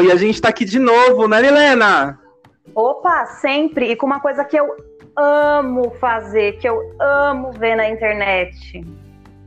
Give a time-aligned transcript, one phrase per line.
[0.00, 2.18] E a gente tá aqui de novo, né, Helena?
[2.74, 3.90] Opa, sempre!
[3.90, 4.74] E com uma coisa que eu
[5.16, 8.84] amo fazer, que eu amo ver na internet.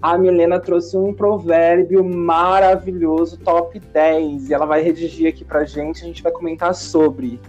[0.01, 6.03] A Milena trouxe um provérbio maravilhoso, top 10, e ela vai redigir aqui pra gente,
[6.03, 7.39] a gente vai comentar sobre.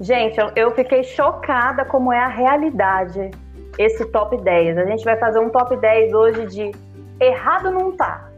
[0.00, 3.30] Gente, eu, eu fiquei chocada como é a realidade
[3.78, 4.78] esse top 10.
[4.78, 6.72] A gente vai fazer um top 10 hoje de
[7.20, 8.30] errado não tá,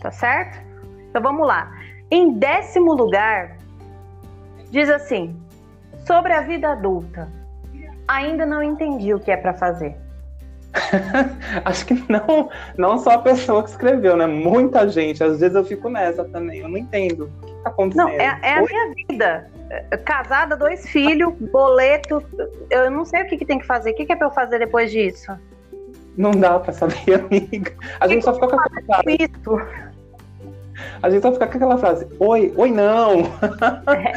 [0.00, 0.58] tá certo?
[1.08, 1.79] Então vamos lá.
[2.10, 3.56] Em décimo lugar,
[4.70, 5.36] diz assim:
[6.06, 7.28] sobre a vida adulta.
[8.08, 9.96] Ainda não entendi o que é para fazer.
[11.64, 14.26] Acho que não, não só a pessoa que escreveu, né?
[14.26, 15.22] Muita gente.
[15.22, 16.60] Às vezes eu fico nessa também.
[16.60, 18.08] Eu não entendo o que tá acontecendo.
[18.08, 19.50] Não, é, é a minha vida.
[20.04, 22.22] Casada, dois filhos, boleto.
[22.68, 23.92] Eu não sei o que, que tem que fazer.
[23.92, 25.32] O que, que é pra eu fazer depois disso?
[26.16, 27.72] Não dá pra saber, amiga.
[28.00, 29.16] A gente só fica com frase.
[29.20, 29.89] Isso.
[31.02, 32.06] A gente só fica com aquela frase.
[32.18, 33.22] Oi, oi não.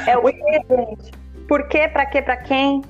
[0.05, 0.33] É, é o oi,
[0.69, 1.11] gente.
[1.47, 2.81] Por quê, pra quê, pra quem?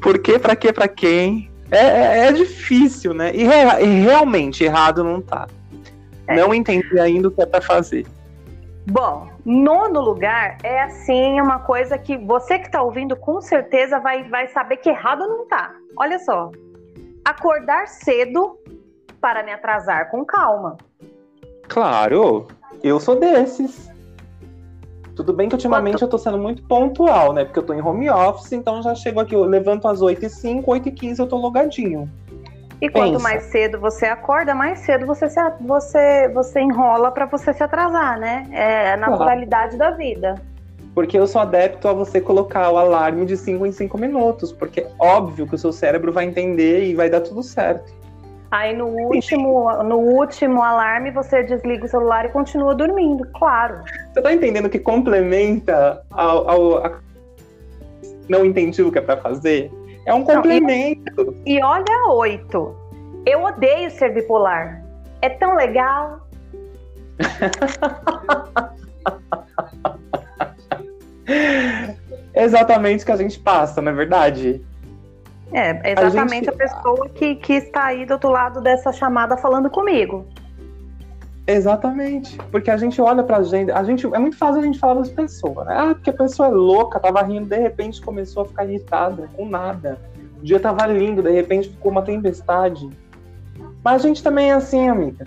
[0.00, 1.50] Por quê, pra quê, pra quem?
[1.70, 3.30] É, é, é difícil, né?
[3.34, 5.46] E, re, e, realmente errado não tá.
[6.26, 6.36] É.
[6.36, 8.06] Não entendi ainda o que é pra fazer.
[8.90, 14.26] Bom, nono lugar é assim uma coisa que você que tá ouvindo com certeza vai,
[14.28, 15.74] vai saber que errado não tá.
[15.96, 16.50] Olha só.
[17.22, 18.58] Acordar cedo
[19.20, 20.78] para me atrasar com calma.
[21.68, 22.48] Claro,
[22.82, 23.88] eu sou desses.
[25.14, 26.02] Tudo bem que ultimamente Quanto...
[26.02, 27.44] eu tô sendo muito pontual, né?
[27.44, 31.18] Porque eu tô em home office, então já chego aqui, eu levanto às 8h05, 8h15
[31.18, 32.08] eu tô logadinho.
[32.80, 33.06] E Pensa.
[33.06, 37.62] quanto mais cedo você acorda, mais cedo você se, você, você enrola para você se
[37.62, 38.46] atrasar, né?
[38.52, 39.92] É a naturalidade claro.
[39.92, 40.34] da vida.
[40.94, 44.80] Porque eu sou adepto a você colocar o alarme de 5 em 5 minutos, porque
[44.80, 47.92] é óbvio que o seu cérebro vai entender e vai dar tudo certo.
[48.50, 53.82] Aí no último, no último alarme você desliga o celular e continua dormindo, claro.
[54.12, 56.98] Você tá entendendo que complementa ao, ao a...
[58.28, 59.70] não entendi o que é para fazer?
[60.06, 61.02] É um complemento.
[61.16, 62.74] Não, e, e olha oito.
[63.26, 64.82] Eu odeio ser bipolar.
[65.20, 66.26] É tão legal.
[72.34, 74.64] Exatamente o que a gente passa, não é verdade?
[75.52, 76.62] É, exatamente a, gente...
[76.62, 80.26] a pessoa que, que está aí do outro lado dessa chamada falando comigo.
[81.46, 85.00] Exatamente, porque a gente olha pra gente, a gente é muito fácil a gente falar
[85.00, 85.74] das pessoas, né?
[85.78, 89.48] Ah, porque a pessoa é louca, tava rindo, de repente começou a ficar irritada com
[89.48, 89.98] nada.
[90.38, 92.90] O dia tava lindo, de repente ficou uma tempestade.
[93.82, 95.26] Mas a gente também é assim, amiga.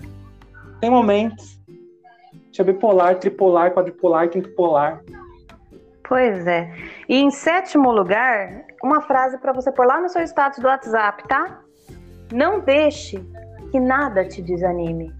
[0.79, 1.59] Tem momentos.
[2.51, 5.01] Tinha bipolar, tripolar, quadripolar, quintupolar.
[6.07, 6.71] Pois é.
[7.09, 11.27] E em sétimo lugar, uma frase para você pôr lá no seu status do WhatsApp,
[11.27, 11.59] tá?
[12.31, 13.23] Não deixe
[13.71, 15.13] que nada te desanime,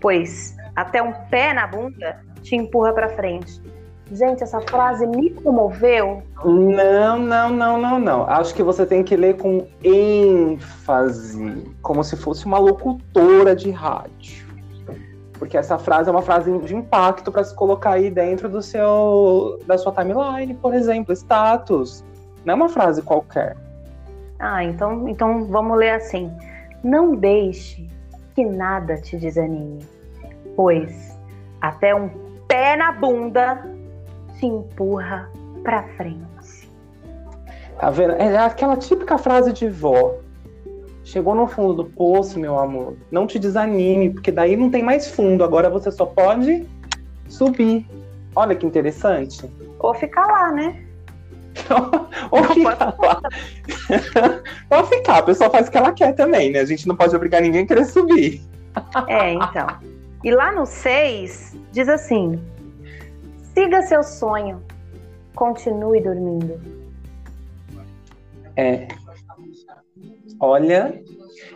[0.00, 3.60] pois até um pé na bunda te empurra para frente.
[4.10, 6.22] Gente, essa frase me comoveu.
[6.44, 8.22] Não, não, não, não, não.
[8.28, 14.46] Acho que você tem que ler com ênfase, como se fosse uma locutora de rádio.
[15.38, 19.58] Porque essa frase é uma frase de impacto para se colocar aí dentro do seu
[19.66, 22.04] da sua timeline, por exemplo, status.
[22.44, 23.56] Não é uma frase qualquer.
[24.38, 26.30] Ah, então, então vamos ler assim.
[26.82, 27.88] Não deixe
[28.34, 29.86] que nada te desanime,
[30.56, 31.16] pois
[31.60, 32.08] até um
[32.48, 33.64] pé na bunda
[34.38, 35.30] te empurra
[35.62, 36.68] para frente.
[37.78, 38.12] Tá vendo?
[38.12, 40.14] É aquela típica frase de vó.
[41.04, 42.96] Chegou no fundo do poço, meu amor.
[43.10, 45.42] Não te desanime, porque daí não tem mais fundo.
[45.42, 46.66] Agora você só pode
[47.28, 47.86] subir.
[48.34, 49.50] Olha que interessante.
[49.78, 50.80] Ou ficar lá, né?
[52.30, 53.22] Ou ficar lá.
[54.78, 56.60] Ou ficar, a pessoa faz o que ela quer também, né?
[56.60, 58.40] A gente não pode obrigar ninguém a querer subir.
[59.06, 59.66] É, então.
[60.24, 62.40] E lá no 6, diz assim:
[63.54, 64.62] siga seu sonho,
[65.34, 66.60] continue dormindo.
[68.56, 68.88] É.
[70.40, 71.02] Olha,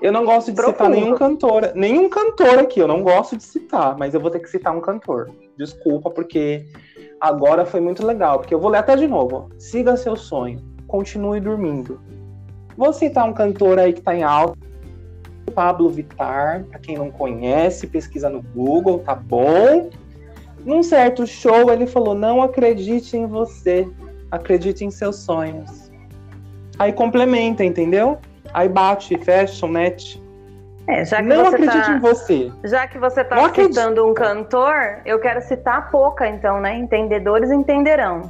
[0.00, 0.76] eu não gosto de Profundo.
[0.76, 4.40] citar nenhum cantor, nenhum cantor aqui, eu não gosto de citar, mas eu vou ter
[4.40, 5.30] que citar um cantor.
[5.56, 6.66] Desculpa, porque
[7.26, 9.50] agora foi muito legal, porque eu vou ler até de novo.
[9.58, 12.00] Siga seu sonho, continue dormindo.
[12.76, 14.56] Vou citar um cantor aí que tá em alta,
[15.54, 19.88] Pablo Vittar, para quem não conhece, pesquisa no Google, tá bom?
[20.64, 23.88] Num certo show ele falou: "Não acredite em você,
[24.30, 25.90] acredite em seus sonhos".
[26.78, 28.18] Aí complementa, entendeu?
[28.52, 30.22] Aí bate, fecha, net.
[30.88, 32.52] É, já que não você acredite tá, em você.
[32.64, 36.76] Já que você está citando um cantor, eu quero citar a Poca, então, né?
[36.76, 38.22] Entendedores entenderão.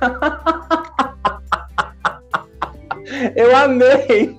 [3.36, 4.36] eu amei.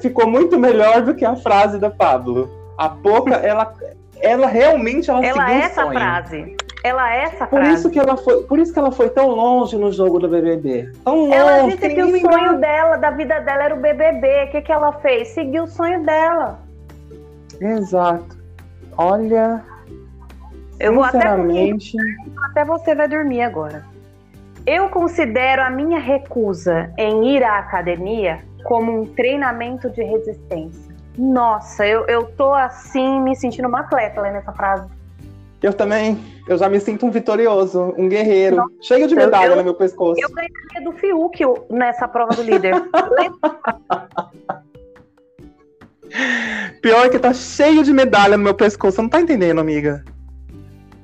[0.00, 2.48] Ficou muito melhor do que a frase da Pablo.
[2.78, 3.74] A Poca, ela,
[4.20, 5.98] ela realmente ela, ela seguiu é essa sonho.
[5.98, 6.56] frase.
[6.84, 7.62] Ela é essa por.
[7.62, 10.92] Isso que ela foi, por isso que ela foi tão longe no jogo do BBB.
[11.02, 11.32] Tão longe.
[11.32, 12.60] Ela disse que o sonho sabe.
[12.60, 14.44] dela, da vida dela, era o BBB.
[14.44, 15.28] O que, que ela fez?
[15.28, 16.60] Seguiu o sonho dela.
[17.58, 18.36] Exato.
[18.98, 19.64] Olha,
[20.78, 21.26] Eu vou até,
[22.50, 23.82] até você vai dormir agora.
[24.66, 30.94] Eu considero a minha recusa em ir à academia como um treinamento de resistência.
[31.16, 34.86] Nossa, eu, eu tô assim, me sentindo uma atleta lendo essa frase.
[35.64, 39.64] Eu também, eu já me sinto um vitorioso, um guerreiro, cheio de medalha eu- no
[39.64, 40.20] meu pescoço.
[40.20, 42.74] Eu ganharia do Fiuk nessa prova do líder.
[46.82, 50.04] Pior que tá cheio de medalha no meu pescoço, você não tá entendendo, amiga?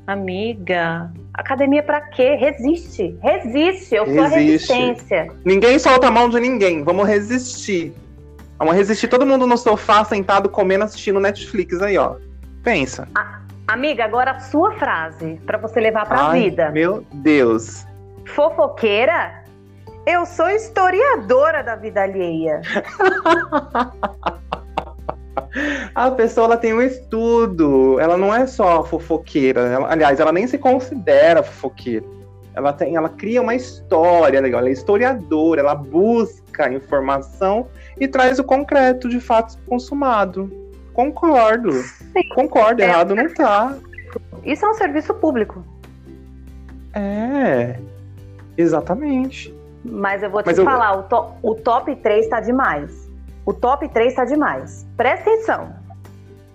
[0.07, 2.35] Amiga, academia pra quê?
[2.35, 3.17] Resiste.
[3.23, 3.95] Resiste.
[3.95, 5.33] Eu sou a resistência.
[5.45, 7.95] Ninguém solta a mão de ninguém, vamos resistir.
[8.59, 12.17] Vamos resistir todo mundo no sofá, sentado, comendo, assistindo Netflix aí, ó.
[12.63, 13.09] Pensa.
[13.71, 16.71] Amiga, agora a sua frase pra você levar pra Ai, vida.
[16.71, 17.87] Meu Deus.
[18.27, 19.45] Fofoqueira?
[20.05, 22.61] Eu sou historiadora da vida alheia.
[25.95, 29.61] A pessoa ela tem um estudo, ela não é só fofoqueira.
[29.61, 32.05] ela- aliás, ela nem se considera fofoqueira.
[32.55, 37.69] Ela, tem, ela cria uma história legal, ela é historiadora, ela busca informação
[37.99, 40.51] e traz o concreto de fatos consumados.
[40.93, 41.71] Concordo.
[42.35, 42.87] Concordo, É.
[42.87, 43.77] errado não tá.
[44.45, 45.65] Isso é um serviço público.
[46.95, 47.79] É.
[48.57, 49.55] Exatamente.
[49.85, 53.09] Mas eu vou te Mas eu- falar, o, to- o top 3 tá demais.
[53.47, 54.87] O top 3 tá demais.
[54.97, 55.73] Presta atenção.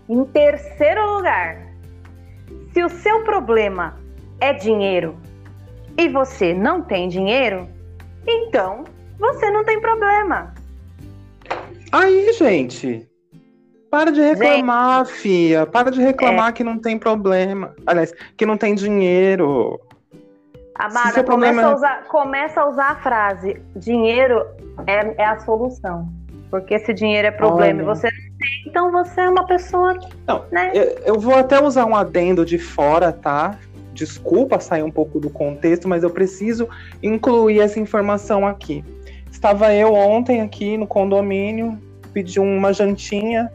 [0.08, 1.58] Em terceiro lugar,
[2.74, 3.98] se o seu problema
[4.40, 5.16] é dinheiro
[5.98, 7.68] e você não tem dinheiro,
[8.28, 8.84] então
[9.18, 10.54] você não tem problema.
[11.92, 13.10] Aí, gente.
[13.90, 15.66] Para de reclamar, fia.
[15.66, 17.74] Para de reclamar que não tem problema.
[17.86, 19.80] Aliás, que não tem dinheiro.
[20.76, 24.46] Amada, começa, problema é- a usar, começa a usar a frase: dinheiro
[24.86, 26.10] é, é a solução.
[26.52, 27.96] Porque se dinheiro é problema e Olha.
[27.96, 29.98] você não tem, então você é uma pessoa.
[30.28, 30.72] Não, né?
[30.74, 33.58] Eu, eu vou até usar um adendo de fora, tá?
[33.94, 36.70] Desculpa sair um pouco do contexto, mas eu preciso
[37.02, 38.84] incluir essa informação aqui.
[39.32, 41.78] Estava eu ontem aqui no condomínio,
[42.14, 43.52] pedi uma jantinha,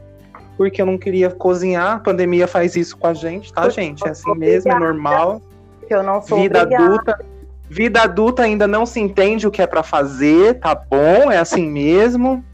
[0.61, 1.97] porque eu não queria cozinhar.
[1.97, 4.07] A pandemia faz isso com a gente, tá, gente?
[4.07, 5.41] É assim mesmo, é normal.
[5.89, 6.85] Que eu não sou Vida obrigada.
[6.85, 7.25] adulta.
[7.71, 11.33] Vida adulta ainda não se entende o que é pra fazer, tá bom?
[11.33, 12.45] É assim mesmo.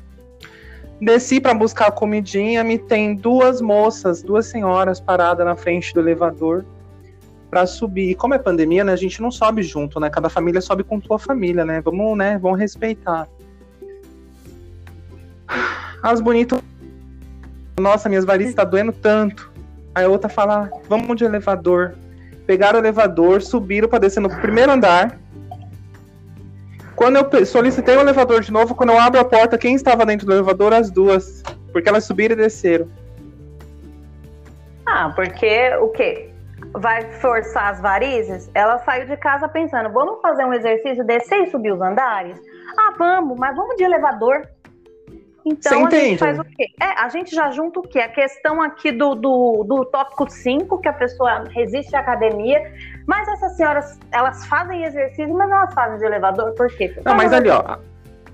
[1.00, 5.98] Desci pra buscar a comidinha, me tem duas moças, duas senhoras paradas na frente do
[5.98, 6.64] elevador
[7.50, 8.10] pra subir.
[8.10, 10.08] E como é pandemia, né, a gente não sobe junto, né?
[10.10, 11.80] Cada família sobe com sua família, né?
[11.80, 13.26] Vamos, né, vamos respeitar.
[16.00, 16.60] As bonitas,
[17.80, 19.52] nossa, minhas varizes tá doendo tanto.
[19.94, 21.94] Aí a outra fala, vamos de elevador
[22.46, 25.18] pegaram o elevador, subiram para descer no primeiro andar.
[26.94, 30.26] Quando eu solicitei o elevador de novo, quando eu abro a porta, quem estava dentro
[30.26, 30.72] do elevador?
[30.72, 31.42] As duas.
[31.72, 32.88] Porque elas subiram e desceram.
[34.86, 36.30] Ah, porque o quê?
[36.72, 38.50] Vai forçar as varizes?
[38.54, 42.38] Ela saiu de casa pensando: vamos fazer um exercício, descer e subir os andares?
[42.78, 44.48] Ah, vamos, mas vamos de elevador.
[45.46, 46.66] Então a gente faz o quê?
[46.82, 48.00] É, a gente já junta o quê?
[48.00, 52.60] A questão aqui do, do, do tópico 5, que a pessoa resiste à academia.
[53.06, 56.92] Mas essas senhoras, elas fazem exercício, mas não elas fazem de elevador, por quê?
[57.04, 57.78] Não, mas ali, ó.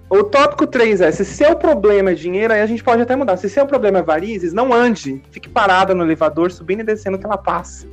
[0.08, 3.36] O tópico 3 é: se seu problema é dinheiro, aí a gente pode até mudar.
[3.36, 5.22] Se seu problema é varizes, não ande.
[5.30, 7.86] Fique parada no elevador, subindo e descendo que ela passa.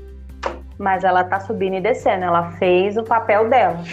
[0.78, 3.84] Mas ela tá subindo e descendo, ela fez o papel dela.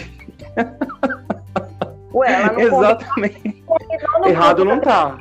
[2.15, 3.56] Ué, ela não Exatamente.
[4.27, 5.19] Errado não tá.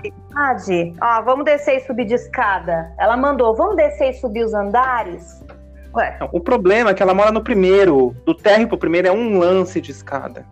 [1.02, 2.92] Ó, vamos descer e subir de escada.
[3.00, 5.44] Ela mandou, vamos descer e subir os andares?
[5.94, 8.16] Ué, Não, O problema é que ela mora no primeiro.
[8.26, 10.46] Do térreo pro primeiro é um lance de escada.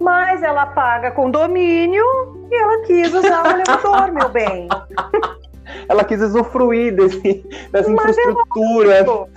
[0.00, 2.04] mas ela paga condomínio
[2.50, 4.68] e ela quis usar o elevador, meu bem.
[5.88, 9.04] Ela quis usufruir desse, dessa Mas infraestrutura.
[9.04, 9.28] Pô,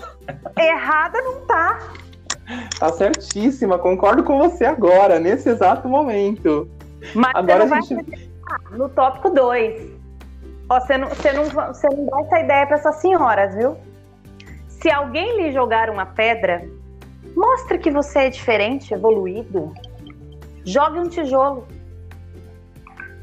[0.57, 1.79] Errada não tá.
[2.79, 6.69] Tá certíssima, concordo com você agora, nesse exato momento.
[7.15, 8.29] Mas Agora você a não gente.
[8.41, 9.99] vai no tópico 2.
[10.69, 13.75] Ó, você não, você, não, você não dá essa ideia pra essas senhoras, viu?
[14.67, 16.63] Se alguém lhe jogar uma pedra,
[17.35, 19.73] mostre que você é diferente, evoluído.
[20.63, 21.67] Jogue um tijolo.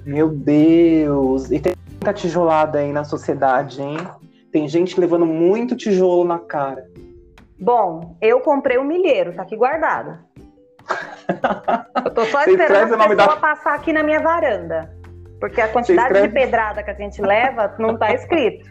[0.04, 1.50] Meu Deus!
[1.50, 3.96] E tem muita tijolada aí na sociedade, hein?
[4.52, 6.88] Tem gente levando muito tijolo na cara.
[7.58, 10.18] Bom, eu comprei um milheiro, tá aqui guardado.
[12.04, 14.90] Eu tô só Você esperando a pessoa da- passar aqui na minha varanda.
[15.40, 18.68] Porque a quantidade escreve- de pedrada que a gente leva não tá escrito.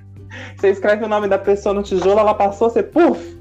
[0.57, 3.35] Você escreve o nome da pessoa no tijolo, ela passou, você puf!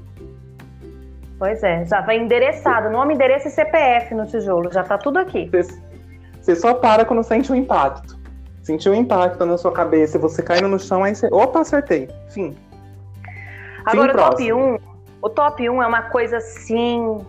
[1.37, 5.49] Pois é, já vai endereçado, nome, endereço e CPF no tijolo, já tá tudo aqui.
[6.39, 8.15] Você só para quando sente o um impacto.
[8.63, 11.27] Sentiu um impacto na sua cabeça, você caindo no chão, aí você.
[11.31, 12.07] Opa, acertei.
[12.29, 12.55] Fim.
[13.85, 14.79] Agora, Fim o top 1,
[15.21, 17.19] o top 1 é uma coisa assim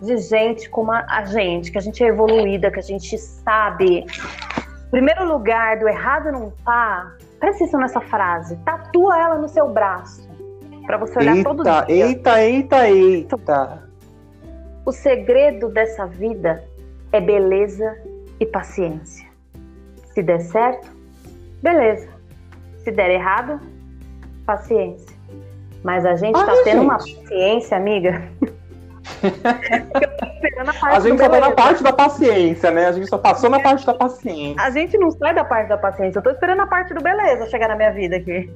[0.00, 4.06] de gente como a, gente, que a gente é evoluída, que a gente sabe.
[4.90, 7.12] Primeiro lugar do errado não tá.
[7.38, 8.56] Presta atenção nessa frase.
[8.64, 10.28] Tatua ela no seu braço.
[10.86, 11.84] para você olhar eita, todo dia.
[11.88, 13.88] Eita, eita, eita.
[14.84, 16.64] O segredo dessa vida
[17.12, 17.96] é beleza
[18.40, 19.28] e paciência.
[20.14, 20.88] Se der certo,
[21.62, 22.08] beleza.
[22.78, 23.60] Se der errado,
[24.46, 25.16] paciência.
[25.84, 26.84] Mas a gente Ai, tá tendo gente.
[26.84, 28.22] uma paciência, amiga.
[30.82, 32.86] a, gente só tá na parte da paciência, né?
[32.86, 34.62] A gente só passou na parte da paciência.
[34.62, 36.18] A gente não sai da parte da paciência.
[36.18, 38.50] Eu tô esperando a parte do beleza chegar na minha vida aqui.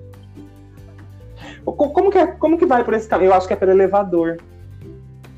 [1.64, 3.30] Como que, é, como que vai por esse caminho?
[3.30, 4.38] Eu acho que é pelo elevador.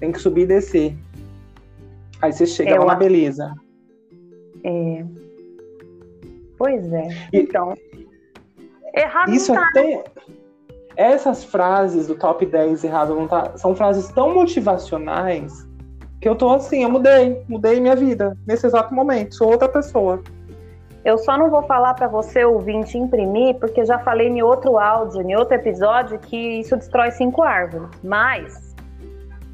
[0.01, 0.97] Tem que subir e descer.
[2.21, 3.55] Aí você chega é, lá na beleza.
[4.65, 5.05] É.
[6.57, 7.09] Pois é.
[7.33, 7.75] E, então.
[8.95, 9.69] Errado isso não tá.
[9.69, 10.05] Até,
[10.97, 13.53] essas frases do top 10 errado não tá.
[13.57, 15.67] São frases tão motivacionais
[16.21, 19.35] que eu tô assim, eu mudei, mudei minha vida nesse exato momento.
[19.35, 20.23] Sou outra pessoa.
[21.05, 25.21] Eu só não vou falar para você, ouvinte, imprimir, porque já falei em outro áudio,
[25.21, 27.91] em outro episódio, que isso destrói cinco árvores.
[28.03, 28.75] Mas,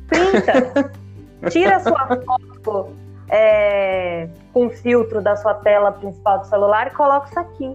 [0.07, 0.93] printa,
[1.51, 2.91] tira sua foto
[3.29, 7.75] é, com filtro da sua tela principal do celular e coloca isso aqui,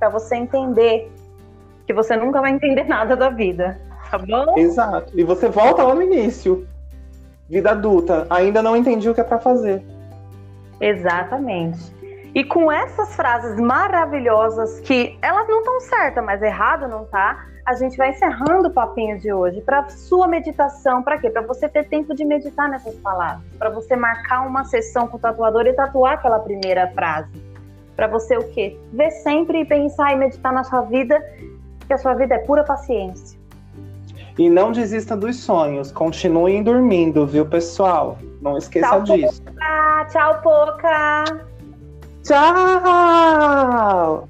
[0.00, 1.12] para você entender
[1.86, 4.58] que você nunca vai entender nada da vida, tá bom?
[4.58, 5.12] Exato.
[5.18, 6.66] E você volta lá no início.
[7.48, 9.82] Vida adulta, ainda não entendi o que é para fazer.
[10.80, 11.92] Exatamente.
[12.34, 17.74] E com essas frases maravilhosas que elas não estão certas, mas errado não tá, a
[17.74, 21.30] gente vai encerrando o papinho de hoje para sua meditação, para quê?
[21.30, 25.20] Para você ter tempo de meditar nessas palavras, para você marcar uma sessão com o
[25.20, 27.30] tatuador e tatuar aquela primeira frase.
[27.94, 28.78] Para você o quê?
[28.92, 31.22] Ver sempre e pensar e meditar na sua vida,
[31.92, 33.38] que a sua vida é pura paciência.
[34.38, 38.16] E não desista dos sonhos, continuem dormindo, viu, pessoal?
[38.40, 39.42] Não esqueça tchau, disso.
[39.42, 40.06] Poca.
[40.10, 41.24] Tchau, Poca!
[42.24, 44.28] Tchau!